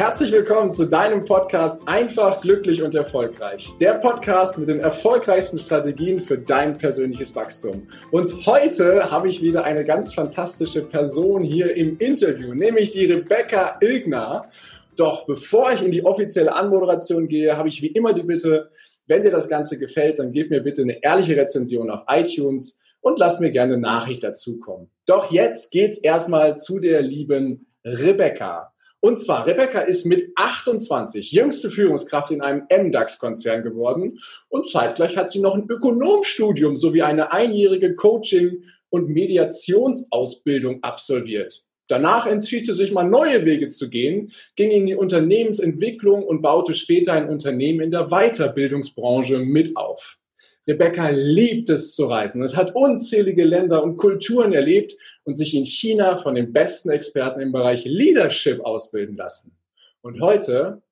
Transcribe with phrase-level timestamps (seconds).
[0.00, 3.68] Herzlich willkommen zu deinem Podcast Einfach, glücklich und erfolgreich.
[3.82, 7.86] Der Podcast mit den erfolgreichsten Strategien für dein persönliches Wachstum.
[8.10, 13.76] Und heute habe ich wieder eine ganz fantastische Person hier im Interview, nämlich die Rebecca
[13.82, 14.48] Ilgner.
[14.96, 18.70] Doch bevor ich in die offizielle Anmoderation gehe, habe ich wie immer die Bitte,
[19.06, 23.18] wenn dir das Ganze gefällt, dann gib mir bitte eine ehrliche Rezension auf iTunes und
[23.18, 24.88] lass mir gerne eine Nachricht dazukommen.
[25.04, 28.69] Doch jetzt geht's erstmal zu der lieben Rebecca.
[29.00, 34.18] Und zwar, Rebecca ist mit 28 jüngste Führungskraft in einem MDAX-Konzern geworden
[34.48, 41.64] und zeitgleich hat sie noch ein Ökonomstudium sowie eine einjährige Coaching- und Mediationsausbildung absolviert.
[41.88, 46.74] Danach entschied sie sich mal neue Wege zu gehen, ging in die Unternehmensentwicklung und baute
[46.74, 50.19] später ein Unternehmen in der Weiterbildungsbranche mit auf.
[50.66, 55.64] Rebecca liebt es zu reisen und hat unzählige Länder und Kulturen erlebt und sich in
[55.64, 59.56] China von den besten Experten im Bereich Leadership ausbilden lassen.
[60.02, 60.82] Und heute,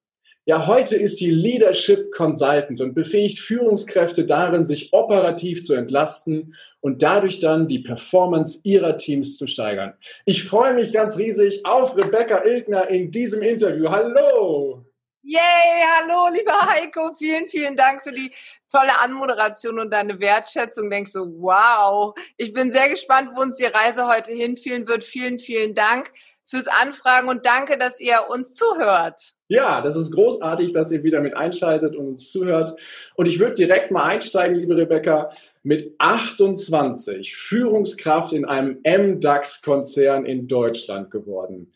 [0.47, 7.03] ja, heute ist sie Leadership Consultant und befähigt Führungskräfte darin, sich operativ zu entlasten und
[7.03, 9.93] dadurch dann die Performance ihrer Teams zu steigern.
[10.25, 13.91] Ich freue mich ganz riesig auf Rebecca Ilgner in diesem Interview.
[13.91, 14.88] Hallo!
[15.23, 18.33] Yay, hallo, lieber Heiko, vielen, vielen Dank für die
[18.71, 20.91] tolle Anmoderation und deine Wertschätzung.
[20.91, 25.03] Denkst so, wow, ich bin sehr gespannt, wo uns die Reise heute hinführen wird.
[25.03, 26.13] Vielen, vielen Dank
[26.47, 29.35] fürs Anfragen und danke, dass ihr uns zuhört.
[29.49, 32.79] Ja, das ist großartig, dass ihr wieder mit einschaltet und uns zuhört.
[33.17, 35.31] Und ich würde direkt mal einsteigen, liebe Rebecca,
[35.65, 41.73] mit 28 Führungskraft in einem MDAX-Konzern in Deutschland geworden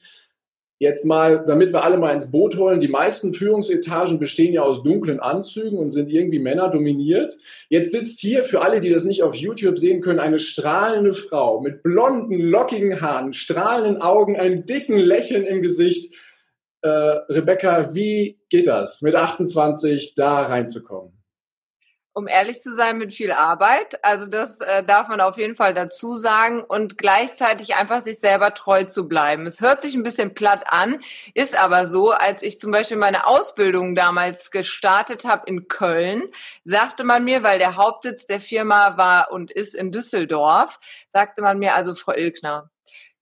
[0.83, 4.83] jetzt mal, damit wir alle mal ins Boot holen, die meisten Führungsetagen bestehen ja aus
[4.83, 7.39] dunklen Anzügen und sind irgendwie Männer dominiert.
[7.69, 11.61] Jetzt sitzt hier, für alle, die das nicht auf YouTube sehen können, eine strahlende Frau
[11.61, 16.17] mit blonden, lockigen Haaren, strahlenden Augen, einem dicken Lächeln im Gesicht.
[16.81, 21.22] Äh, Rebecca, wie geht das, mit 28 da reinzukommen?
[22.15, 24.05] Um ehrlich zu sein, mit viel Arbeit.
[24.05, 28.55] Also das äh, darf man auf jeden Fall dazu sagen und gleichzeitig einfach sich selber
[28.55, 29.47] treu zu bleiben.
[29.47, 31.01] Es hört sich ein bisschen platt an,
[31.35, 36.29] ist aber so, als ich zum Beispiel meine Ausbildung damals gestartet habe in Köln,
[36.65, 40.79] sagte man mir, weil der Hauptsitz der Firma war und ist in Düsseldorf,
[41.09, 42.71] sagte man mir also, Frau Ilkner,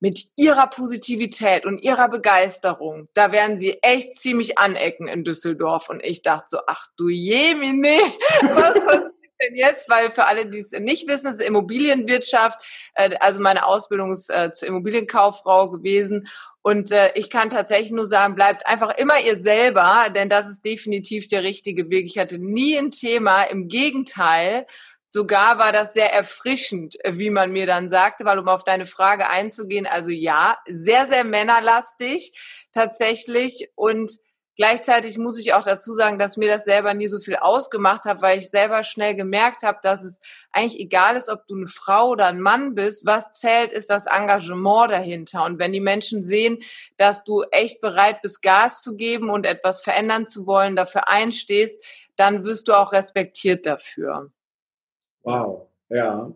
[0.00, 5.90] mit ihrer Positivität und ihrer Begeisterung, da werden sie echt ziemlich anecken in Düsseldorf.
[5.90, 7.98] Und ich dachte so, ach du Jemine,
[8.42, 9.90] was passiert denn jetzt?
[9.90, 12.60] Weil für alle, die es nicht wissen, es ist Immobilienwirtschaft.
[12.94, 16.28] Äh, also meine Ausbildung ist äh, zur Immobilienkauffrau gewesen.
[16.62, 20.64] Und äh, ich kann tatsächlich nur sagen, bleibt einfach immer ihr selber, denn das ist
[20.64, 22.06] definitiv der richtige Weg.
[22.06, 23.42] Ich hatte nie ein Thema.
[23.44, 24.66] Im Gegenteil,
[25.12, 28.86] Sogar war das sehr erfrischend, äh, wie man mir dann sagte, weil um auf deine
[28.86, 32.32] Frage einzugehen, also ja, sehr, sehr männerlastig
[32.72, 34.18] tatsächlich und
[34.60, 38.20] Gleichzeitig muss ich auch dazu sagen, dass mir das selber nie so viel ausgemacht hat,
[38.20, 40.20] weil ich selber schnell gemerkt habe, dass es
[40.52, 43.06] eigentlich egal ist, ob du eine Frau oder ein Mann bist.
[43.06, 45.44] Was zählt, ist das Engagement dahinter.
[45.44, 46.58] Und wenn die Menschen sehen,
[46.98, 51.82] dass du echt bereit bist, Gas zu geben und etwas verändern zu wollen, dafür einstehst,
[52.16, 54.30] dann wirst du auch respektiert dafür.
[55.22, 56.32] Wow, ja.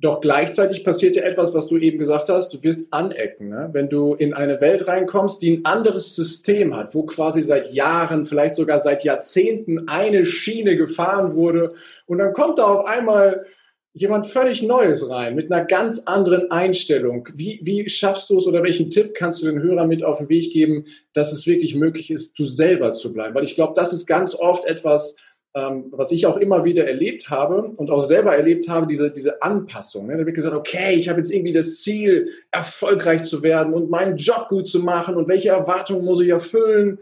[0.00, 3.48] Doch gleichzeitig passiert ja etwas, was du eben gesagt hast, du wirst anecken.
[3.48, 3.70] Ne?
[3.72, 8.26] Wenn du in eine Welt reinkommst, die ein anderes System hat, wo quasi seit Jahren,
[8.26, 11.74] vielleicht sogar seit Jahrzehnten eine Schiene gefahren wurde
[12.06, 13.46] und dann kommt da auf einmal
[13.94, 17.28] jemand völlig Neues rein, mit einer ganz anderen Einstellung.
[17.32, 20.28] Wie, wie schaffst du es oder welchen Tipp kannst du den Hörern mit auf den
[20.28, 23.36] Weg geben, dass es wirklich möglich ist, du selber zu bleiben?
[23.36, 25.16] Weil ich glaube, das ist ganz oft etwas,
[25.54, 29.40] ähm, was ich auch immer wieder erlebt habe und auch selber erlebt habe, diese, diese
[29.40, 30.06] Anpassung.
[30.06, 30.16] Ne?
[30.16, 34.16] Da wird gesagt, okay, ich habe jetzt irgendwie das Ziel, erfolgreich zu werden und meinen
[34.16, 36.98] Job gut zu machen und welche Erwartungen muss ich erfüllen?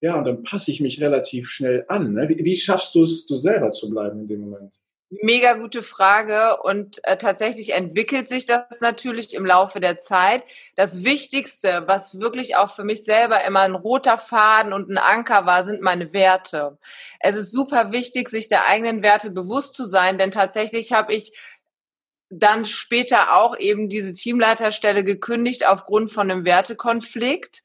[0.00, 2.14] Ja, und dann passe ich mich relativ schnell an.
[2.14, 2.28] Ne?
[2.28, 4.80] Wie, wie schaffst du es, du selber zu bleiben in dem Moment?
[5.08, 10.42] Mega gute Frage und äh, tatsächlich entwickelt sich das natürlich im Laufe der Zeit.
[10.74, 15.46] Das Wichtigste, was wirklich auch für mich selber immer ein roter Faden und ein Anker
[15.46, 16.76] war, sind meine Werte.
[17.20, 21.32] Es ist super wichtig, sich der eigenen Werte bewusst zu sein, denn tatsächlich habe ich
[22.28, 27.62] dann später auch eben diese Teamleiterstelle gekündigt aufgrund von einem Wertekonflikt.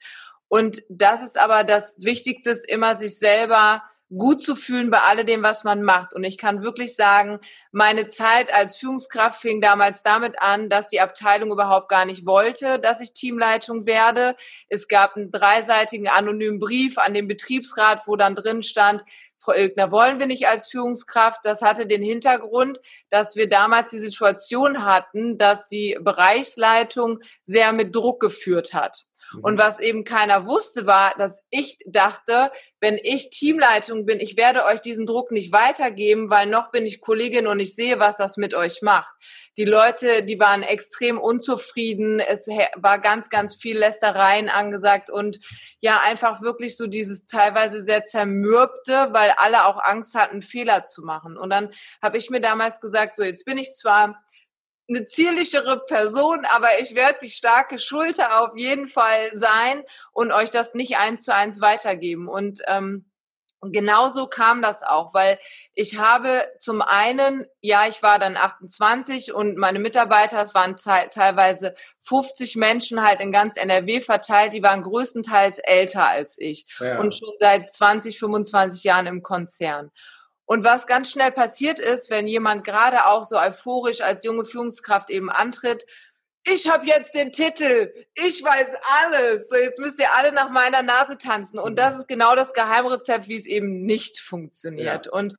[0.48, 3.82] Und das ist aber das Wichtigste, immer sich selber
[4.16, 6.14] gut zu fühlen bei alledem, was man macht.
[6.14, 7.40] Und ich kann wirklich sagen,
[7.72, 12.80] meine Zeit als Führungskraft fing damals damit an, dass die Abteilung überhaupt gar nicht wollte,
[12.80, 14.36] dass ich Teamleitung werde.
[14.68, 19.04] Es gab einen dreiseitigen anonymen Brief an den Betriebsrat, wo dann drin stand,
[19.44, 21.40] Frau Ilgner, wollen wir nicht als Führungskraft?
[21.44, 22.80] Das hatte den Hintergrund,
[23.10, 29.08] dass wir damals die Situation hatten, dass die Bereichsleitung sehr mit Druck geführt hat.
[29.34, 29.40] Mhm.
[29.44, 34.66] Und was eben keiner wusste, war, dass ich dachte, wenn ich Teamleitung bin, ich werde
[34.66, 38.38] euch diesen Druck nicht weitergeben, weil noch bin ich Kollegin und ich sehe, was das
[38.38, 39.14] mit euch macht.
[39.58, 42.20] Die Leute, die waren extrem unzufrieden.
[42.20, 45.40] Es war ganz, ganz viel Lästereien angesagt und
[45.82, 51.02] ja, einfach wirklich so dieses teilweise sehr zermürbte, weil alle auch Angst hatten, Fehler zu
[51.02, 51.38] machen.
[51.38, 54.24] Und dann habe ich mir damals gesagt, so jetzt bin ich zwar
[54.92, 60.52] eine zierlichere Person, aber ich werde die starke Schulter auf jeden Fall sein und euch
[60.52, 62.28] das nicht eins zu eins weitergeben.
[62.28, 63.06] Und ähm,
[63.62, 65.40] genauso kam das auch, weil
[65.74, 71.76] ich habe zum einen, ja, ich war dann 28 und meine Mitarbeiter, es waren teilweise
[72.04, 77.00] 50 Menschen halt in ganz NRW verteilt, die waren größtenteils älter als ich ja.
[77.00, 79.92] und schon seit 20, 25 Jahren im Konzern.
[80.52, 85.10] Und was ganz schnell passiert ist, wenn jemand gerade auch so euphorisch als junge Führungskraft
[85.10, 85.86] eben antritt,
[86.44, 90.84] ich habe jetzt den Titel, ich weiß alles, so jetzt müsst ihr alle nach meiner
[90.84, 91.58] Nase tanzen.
[91.58, 95.06] Und das ist genau das Geheimrezept, wie es eben nicht funktioniert.
[95.06, 95.12] Ja.
[95.14, 95.38] Und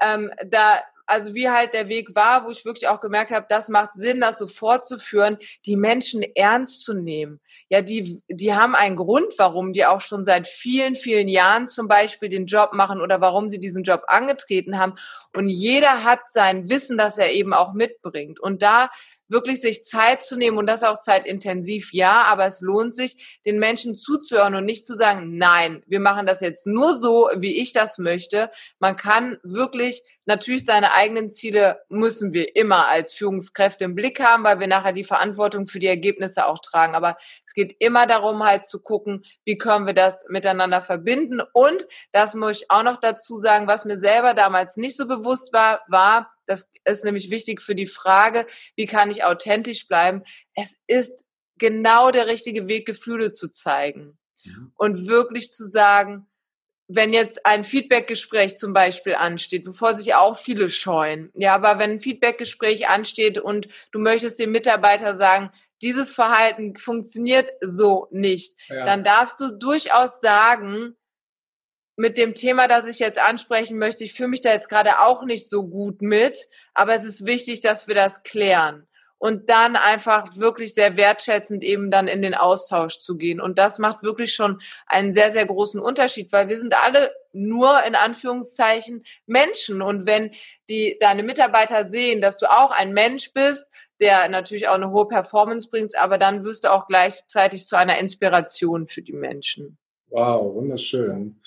[0.00, 3.68] ähm, da also wie halt der Weg war, wo ich wirklich auch gemerkt habe, das
[3.68, 7.40] macht Sinn, das so fortzuführen, die Menschen ernst zu nehmen.
[7.68, 11.88] Ja, die, die haben einen Grund, warum die auch schon seit vielen, vielen Jahren zum
[11.88, 14.94] Beispiel den Job machen oder warum sie diesen Job angetreten haben.
[15.34, 18.38] Und jeder hat sein Wissen, das er eben auch mitbringt.
[18.38, 18.90] Und da
[19.28, 23.58] wirklich sich Zeit zu nehmen und das auch zeitintensiv, ja, aber es lohnt sich, den
[23.58, 27.72] Menschen zuzuhören und nicht zu sagen, nein, wir machen das jetzt nur so, wie ich
[27.72, 28.50] das möchte.
[28.78, 34.44] Man kann wirklich natürlich seine eigenen Ziele müssen wir immer als Führungskräfte im Blick haben,
[34.44, 36.94] weil wir nachher die Verantwortung für die Ergebnisse auch tragen.
[36.94, 37.16] Aber
[37.46, 41.42] es geht immer darum, halt zu gucken, wie können wir das miteinander verbinden.
[41.52, 45.52] Und das muss ich auch noch dazu sagen, was mir selber damals nicht so bewusst
[45.52, 48.46] war, war, das ist nämlich wichtig für die Frage,
[48.76, 50.22] wie kann ich authentisch bleiben?
[50.54, 51.24] Es ist
[51.58, 54.18] genau der richtige Weg, Gefühle zu zeigen.
[54.42, 54.52] Ja.
[54.76, 56.26] Und wirklich zu sagen,
[56.86, 61.92] wenn jetzt ein Feedbackgespräch zum Beispiel ansteht, bevor sich auch viele scheuen, ja, aber wenn
[61.92, 65.50] ein Feedbackgespräch ansteht und du möchtest dem Mitarbeiter sagen,
[65.80, 68.84] dieses Verhalten funktioniert so nicht, ja.
[68.84, 70.94] dann darfst du durchaus sagen,
[71.96, 75.24] mit dem Thema, das ich jetzt ansprechen möchte, ich fühle mich da jetzt gerade auch
[75.24, 78.86] nicht so gut mit, aber es ist wichtig, dass wir das klären
[79.24, 83.40] und dann einfach wirklich sehr wertschätzend eben dann in den Austausch zu gehen.
[83.40, 87.82] Und das macht wirklich schon einen sehr, sehr großen Unterschied, weil wir sind alle nur
[87.84, 89.80] in Anführungszeichen Menschen.
[89.80, 90.32] Und wenn
[90.68, 95.08] die deine Mitarbeiter sehen, dass du auch ein Mensch bist, der natürlich auch eine hohe
[95.08, 99.78] Performance bringst, aber dann wirst du auch gleichzeitig zu einer Inspiration für die Menschen.
[100.10, 101.40] Wow, wunderschön.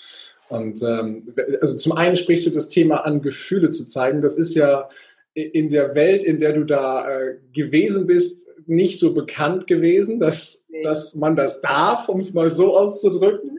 [0.48, 4.20] Und ähm, also zum einen sprichst du das Thema an, Gefühle zu zeigen.
[4.20, 4.88] Das ist ja
[5.34, 10.64] in der Welt, in der du da äh, gewesen bist, nicht so bekannt gewesen, dass,
[10.82, 13.58] dass man das darf, um es mal so auszudrücken.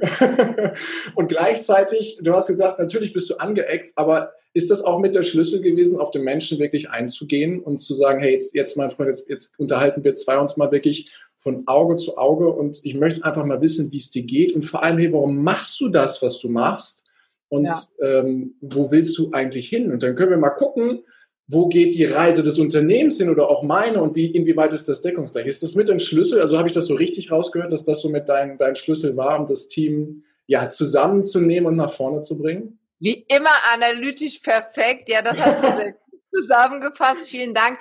[1.16, 5.24] und gleichzeitig, du hast gesagt, natürlich bist du angeeckt, aber ist das auch mit der
[5.24, 9.10] Schlüssel gewesen, auf den Menschen wirklich einzugehen und zu sagen, hey, jetzt, jetzt mein Freund,
[9.10, 13.24] jetzt, jetzt unterhalten wir zwei uns mal wirklich von Auge zu Auge und ich möchte
[13.24, 16.22] einfach mal wissen, wie es dir geht und vor allem, hey, warum machst du das,
[16.22, 17.06] was du machst
[17.48, 17.80] und ja.
[18.02, 19.92] ähm, wo willst du eigentlich hin?
[19.92, 21.04] Und dann können wir mal gucken,
[21.48, 25.02] wo geht die Reise des Unternehmens hin oder auch meine und wie, inwieweit ist das
[25.02, 25.48] deckungsgleich?
[25.48, 26.42] Ist das mit ein Schlüssel?
[26.42, 29.40] Also habe ich das so richtig rausgehört, dass das so mit dein, dein Schlüssel war,
[29.40, 32.80] um das Team ja zusammenzunehmen und nach vorne zu bringen?
[33.00, 35.10] Wie immer analytisch perfekt.
[35.10, 37.30] Ja, das hast du sehr gut zusammengefasst.
[37.30, 37.80] Vielen Dank.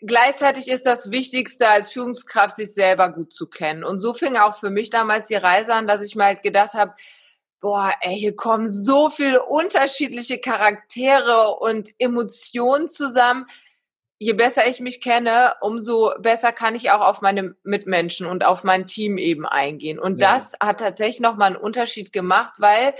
[0.00, 3.82] Gleichzeitig ist das Wichtigste als Führungskraft, sich selber gut zu kennen.
[3.82, 6.74] Und so fing auch für mich damals die Reise an, dass ich mir halt gedacht
[6.74, 6.94] habe,
[7.60, 13.46] boah, ey, hier kommen so viele unterschiedliche Charaktere und Emotionen zusammen.
[14.18, 18.64] Je besser ich mich kenne, umso besser kann ich auch auf meine Mitmenschen und auf
[18.64, 19.98] mein Team eben eingehen.
[19.98, 20.34] Und ja.
[20.34, 22.94] das hat tatsächlich nochmal einen Unterschied gemacht, weil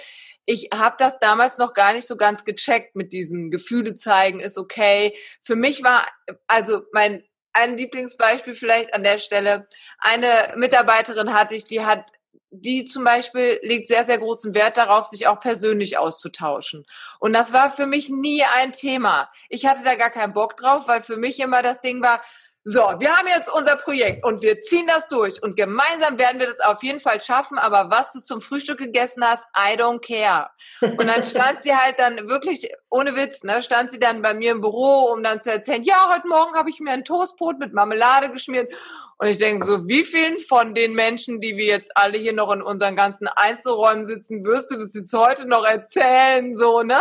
[0.47, 4.57] ich habe das damals noch gar nicht so ganz gecheckt mit diesem Gefühle zeigen ist
[4.57, 5.17] okay.
[5.43, 6.07] Für mich war
[6.47, 7.23] also mein
[7.53, 9.67] ein Lieblingsbeispiel vielleicht an der Stelle.
[9.99, 12.05] Eine Mitarbeiterin hatte ich, die hat
[12.51, 16.87] die zum Beispiel legt sehr, sehr großen Wert darauf, sich auch persönlich auszutauschen.
[17.19, 19.31] Und das war für mich nie ein Thema.
[19.49, 22.23] Ich hatte da gar keinen Bock drauf, weil für mich immer das Ding war,
[22.69, 26.49] so, wir haben jetzt unser Projekt und wir ziehen das durch und gemeinsam werden wir
[26.49, 30.51] das auf jeden Fall schaffen, aber was du zum Frühstück gegessen hast, I don't care.
[30.83, 34.51] Und dann stand sie halt dann wirklich, ohne Witz, ne, stand sie dann bei mir
[34.51, 37.73] im Büro, um dann zu erzählen, ja, heute Morgen habe ich mir ein Toastbrot mit
[37.73, 38.75] Marmelade geschmiert.
[39.19, 42.53] Und ich denke so, wie vielen von den Menschen, die wir jetzt alle hier noch
[42.53, 47.01] in unseren ganzen Einzelräumen sitzen, wirst du das jetzt heute noch erzählen, so, ne?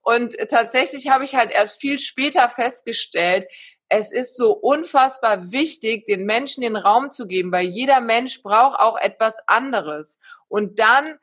[0.00, 3.44] Und tatsächlich habe ich halt erst viel später festgestellt,
[3.94, 8.80] es ist so unfassbar wichtig, den Menschen den Raum zu geben, weil jeder Mensch braucht
[8.80, 10.18] auch etwas anderes.
[10.48, 11.18] Und dann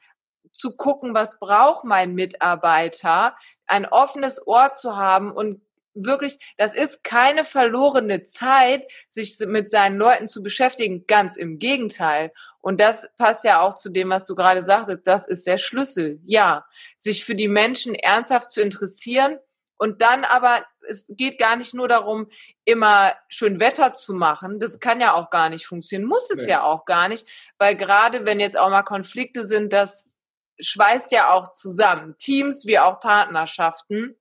[0.52, 3.36] zu gucken, was braucht mein Mitarbeiter,
[3.66, 5.62] ein offenes Ohr zu haben und
[5.96, 11.06] wirklich, das ist keine verlorene Zeit, sich mit seinen Leuten zu beschäftigen.
[11.08, 12.32] Ganz im Gegenteil.
[12.62, 15.08] Und das passt ja auch zu dem, was du gerade sagtest.
[15.08, 16.20] Das ist der Schlüssel.
[16.24, 16.68] Ja,
[17.00, 19.40] sich für die Menschen ernsthaft zu interessieren
[19.80, 22.28] und dann aber, es geht gar nicht nur darum,
[22.66, 24.60] immer schön Wetter zu machen.
[24.60, 26.50] Das kann ja auch gar nicht funktionieren, muss es nee.
[26.50, 27.26] ja auch gar nicht,
[27.58, 30.06] weil gerade wenn jetzt auch mal Konflikte sind, das
[30.60, 32.16] schweißt ja auch zusammen.
[32.18, 34.18] Teams wie auch Partnerschaften.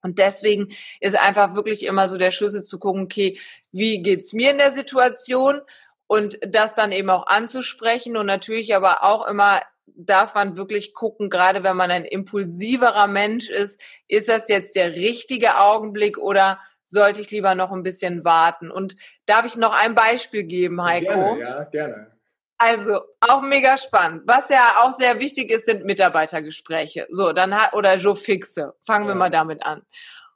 [0.00, 3.38] Und deswegen ist einfach wirklich immer so der Schlüssel zu gucken, okay,
[3.72, 5.60] wie geht's mir in der Situation?
[6.06, 9.60] Und das dann eben auch anzusprechen und natürlich aber auch immer
[9.94, 14.92] darf man wirklich gucken, gerade wenn man ein impulsiverer Mensch ist, ist das jetzt der
[14.92, 18.70] richtige Augenblick oder sollte ich lieber noch ein bisschen warten?
[18.70, 18.96] Und
[19.26, 21.36] darf ich noch ein Beispiel geben, Heiko?
[21.36, 22.10] Gerne, ja, gerne.
[22.58, 24.22] Also auch mega spannend.
[24.26, 27.06] Was ja auch sehr wichtig ist, sind Mitarbeitergespräche.
[27.10, 28.74] So, dann hat oder Joe Fixe.
[28.86, 29.12] Fangen ja.
[29.12, 29.82] wir mal damit an.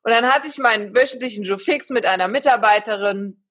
[0.02, 3.42] Und dann hatte ich meinen wöchentlichen Joe Fix mit einer Mitarbeiterin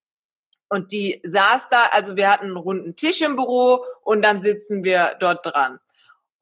[0.70, 4.84] und die saß da, also wir hatten einen runden Tisch im Büro und dann sitzen
[4.84, 5.80] wir dort dran.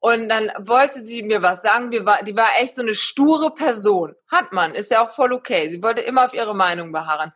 [0.06, 1.90] Und dann wollte sie mir was sagen.
[1.90, 4.14] Die war, die war echt so eine sture Person.
[4.30, 5.68] Hat man, ist ja auch voll okay.
[5.68, 7.32] Sie wollte immer auf ihre Meinung beharren.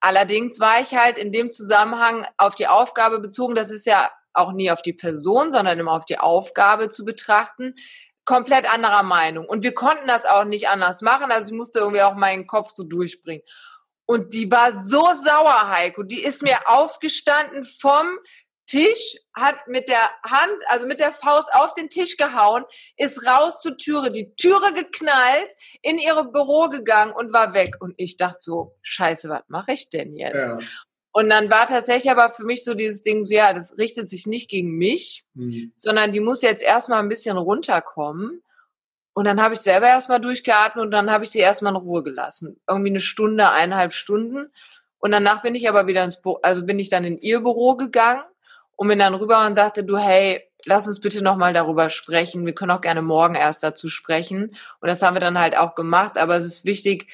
[0.00, 4.52] Allerdings war ich halt in dem Zusammenhang auf die Aufgabe bezogen, das ist ja auch
[4.52, 7.74] nie auf die Person, sondern immer auf die Aufgabe zu betrachten,
[8.24, 9.44] komplett anderer Meinung.
[9.44, 12.70] Und wir konnten das auch nicht anders machen, also ich musste irgendwie auch meinen Kopf
[12.72, 13.44] so durchbringen.
[14.06, 16.02] Und die war so sauer, Heiko.
[16.02, 18.06] Die ist mir aufgestanden vom
[18.66, 22.64] Tisch, hat mit der Hand, also mit der Faust auf den Tisch gehauen,
[22.96, 27.76] ist raus zur Türe, die Türe geknallt, in ihre Büro gegangen und war weg.
[27.80, 30.34] Und ich dachte so, scheiße, was mache ich denn jetzt?
[30.34, 30.58] Ja.
[31.12, 34.26] Und dann war tatsächlich aber für mich so dieses Ding so, ja, das richtet sich
[34.26, 35.72] nicht gegen mich, mhm.
[35.76, 38.42] sondern die muss jetzt erstmal ein bisschen runterkommen.
[39.14, 42.02] Und dann habe ich selber erstmal durchgeatmet und dann habe ich sie erstmal in Ruhe
[42.02, 42.60] gelassen.
[42.68, 44.52] Irgendwie eine Stunde, eineinhalb Stunden.
[44.98, 47.76] Und danach bin ich aber wieder ins Büro, also bin ich dann in ihr Büro
[47.76, 48.22] gegangen
[48.76, 52.46] und bin dann rüber und sagte, du, hey, lass uns bitte nochmal darüber sprechen.
[52.46, 54.56] Wir können auch gerne morgen erst dazu sprechen.
[54.80, 56.18] Und das haben wir dann halt auch gemacht.
[56.18, 57.06] Aber es ist wichtig,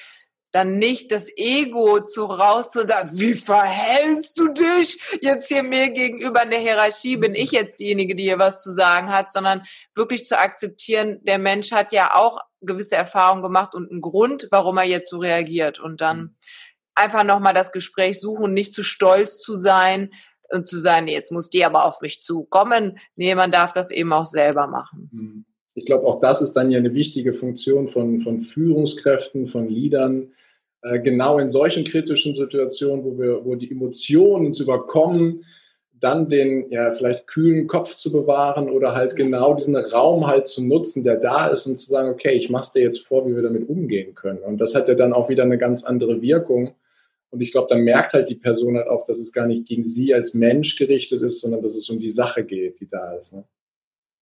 [0.51, 5.89] dann nicht das Ego zu raus zu sagen, wie verhältst du dich jetzt hier mir
[5.89, 7.17] gegenüber in der Hierarchie?
[7.17, 9.63] Bin ich jetzt diejenige, die hier was zu sagen hat, sondern
[9.95, 14.77] wirklich zu akzeptieren, der Mensch hat ja auch gewisse Erfahrungen gemacht und einen Grund, warum
[14.77, 15.79] er jetzt so reagiert.
[15.79, 16.35] Und dann mhm.
[16.93, 20.11] einfach nochmal das Gespräch suchen, nicht zu stolz zu sein,
[20.53, 22.99] und zu sagen, jetzt muss die aber auf mich zukommen.
[23.15, 25.09] Nee, man darf das eben auch selber machen.
[25.11, 25.45] Mhm.
[25.75, 30.31] Ich glaube, auch das ist dann ja eine wichtige Funktion von, von Führungskräften, von Leadern,
[30.83, 35.45] äh, genau in solchen kritischen Situationen, wo wir, wo die Emotionen uns überkommen,
[36.03, 40.61] dann den ja vielleicht kühlen Kopf zu bewahren oder halt genau diesen Raum halt zu
[40.61, 43.41] nutzen, der da ist und zu sagen, okay, ich mach's dir jetzt vor, wie wir
[43.41, 44.39] damit umgehen können.
[44.39, 46.75] Und das hat ja dann auch wieder eine ganz andere Wirkung,
[47.33, 49.83] und ich glaube, dann merkt halt die Person halt auch, dass es gar nicht gegen
[49.83, 53.33] sie als Mensch gerichtet ist, sondern dass es um die Sache geht, die da ist.
[53.33, 53.43] Ne?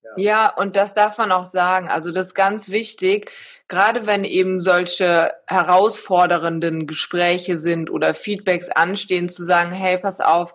[0.02, 0.12] Ja.
[0.16, 1.90] ja, und das darf man auch sagen.
[1.90, 3.30] Also das ist ganz wichtig,
[3.68, 10.54] gerade wenn eben solche herausfordernden Gespräche sind oder Feedbacks anstehen, zu sagen, hey, pass auf,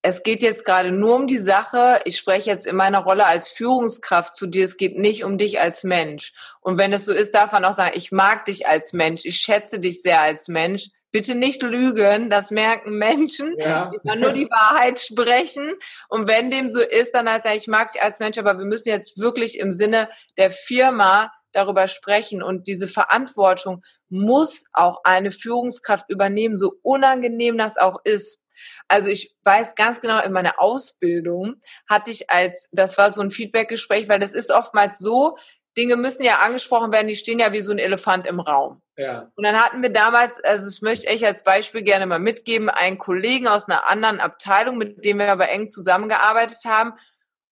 [0.00, 2.00] es geht jetzt gerade nur um die Sache.
[2.06, 4.64] Ich spreche jetzt in meiner Rolle als Führungskraft zu dir.
[4.64, 6.32] Es geht nicht um dich als Mensch.
[6.62, 9.26] Und wenn es so ist, darf man auch sagen, ich mag dich als Mensch.
[9.26, 13.90] Ich schätze dich sehr als Mensch bitte nicht lügen, das merken Menschen, ja.
[13.90, 15.74] die nur die Wahrheit sprechen.
[16.08, 18.66] Und wenn dem so ist, dann heißt er, ich mag dich als Mensch, aber wir
[18.66, 22.42] müssen jetzt wirklich im Sinne der Firma darüber sprechen.
[22.42, 28.40] Und diese Verantwortung muss auch eine Führungskraft übernehmen, so unangenehm das auch ist.
[28.88, 31.56] Also ich weiß ganz genau, in meiner Ausbildung
[31.88, 35.36] hatte ich als, das war so ein Feedbackgespräch, weil das ist oftmals so,
[35.76, 38.82] Dinge müssen ja angesprochen werden, die stehen ja wie so ein Elefant im Raum.
[38.96, 39.30] Ja.
[39.34, 42.98] Und dann hatten wir damals, also das möchte ich als Beispiel gerne mal mitgeben, einen
[42.98, 46.94] Kollegen aus einer anderen Abteilung, mit dem wir aber eng zusammengearbeitet haben.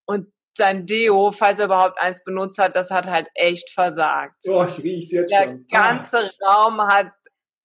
[0.07, 4.37] Und sein Deo, falls er überhaupt eins benutzt hat, das hat halt echt versagt.
[4.47, 5.67] Oh, ich riech's jetzt Der schon.
[5.67, 6.47] Der ganze ah.
[6.47, 7.13] Raum hat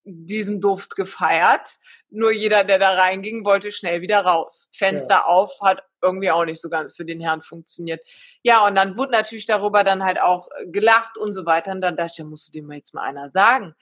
[0.03, 1.77] diesen Duft gefeiert.
[2.09, 4.69] Nur jeder, der da reinging, wollte schnell wieder raus.
[4.75, 5.25] Fenster ja.
[5.25, 8.03] auf, hat irgendwie auch nicht so ganz für den Herrn funktioniert.
[8.43, 11.71] Ja, und dann wurde natürlich darüber dann halt auch gelacht und so weiter.
[11.71, 13.75] Und dann dachte ich, ja, musst du dem jetzt mal einer sagen.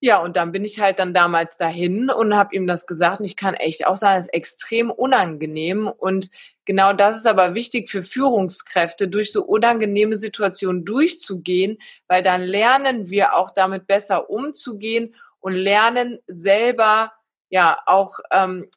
[0.00, 3.20] Ja, und dann bin ich halt dann damals dahin und habe ihm das gesagt.
[3.20, 5.86] Und ich kann echt auch sagen, es ist extrem unangenehm.
[5.86, 6.28] Und
[6.66, 13.08] genau das ist aber wichtig für Führungskräfte, durch so unangenehme Situationen durchzugehen, weil dann lernen
[13.08, 17.12] wir auch damit besser umzugehen und lernen selber
[17.48, 18.68] ja auch ähm,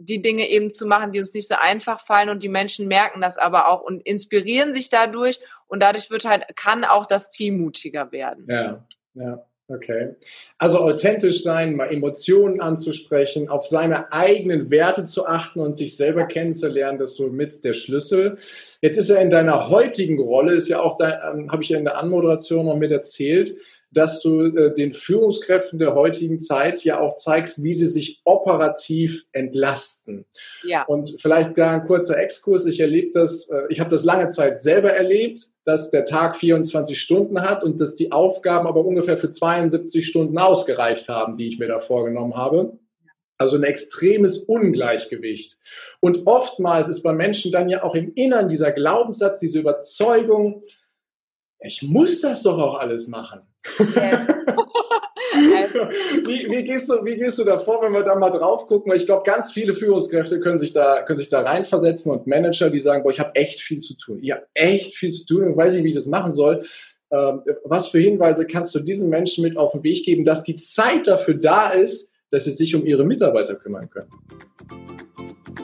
[0.00, 3.20] die Dinge eben zu machen, die uns nicht so einfach fallen und die Menschen merken
[3.20, 7.58] das aber auch und inspirieren sich dadurch und dadurch wird halt, kann auch das Team
[7.58, 8.46] mutiger werden.
[8.48, 9.44] Ja, ja.
[9.72, 10.16] Okay.
[10.58, 16.26] Also authentisch sein, mal Emotionen anzusprechen, auf seine eigenen Werte zu achten und sich selber
[16.26, 18.38] kennenzulernen, das ist so mit der Schlüssel.
[18.80, 21.84] Jetzt ist er in deiner heutigen Rolle, ist ja auch, ähm, habe ich ja in
[21.84, 23.56] der Anmoderation noch mit erzählt,
[23.92, 29.24] dass du äh, den Führungskräften der heutigen Zeit ja auch zeigst, wie sie sich operativ
[29.32, 30.26] entlasten.
[30.64, 30.84] Ja.
[30.84, 32.66] Und vielleicht da ein kurzer Exkurs.
[32.66, 37.00] Ich erlebe das, äh, ich habe das lange Zeit selber erlebt, dass der Tag 24
[37.00, 41.58] Stunden hat und dass die Aufgaben aber ungefähr für 72 Stunden ausgereicht haben, die ich
[41.58, 42.78] mir da vorgenommen habe.
[43.38, 45.58] Also ein extremes Ungleichgewicht.
[46.00, 50.62] Und oftmals ist bei Menschen dann ja auch im Innern dieser Glaubenssatz, diese Überzeugung,
[51.58, 53.40] ich muss das doch auch alles machen.
[53.78, 54.26] Yeah.
[56.24, 58.90] wie, wie, gehst du, wie gehst du da vor, wenn wir da mal drauf gucken?
[58.90, 62.70] Weil ich glaube, ganz viele Führungskräfte können sich da, können sich da reinversetzen und Manager,
[62.70, 64.18] die sagen, boah, ich habe echt viel zu tun.
[64.22, 66.64] Ich habe echt viel zu tun und weiß nicht, wie ich das machen soll.
[67.12, 70.56] Ähm, was für Hinweise kannst du diesen Menschen mit auf den Weg geben, dass die
[70.56, 74.10] Zeit dafür da ist, dass sie sich um ihre Mitarbeiter kümmern können?